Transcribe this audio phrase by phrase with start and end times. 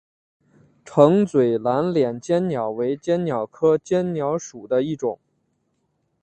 [0.83, 5.19] 橙嘴蓝脸鲣鸟为鲣鸟科鲣鸟属的一种。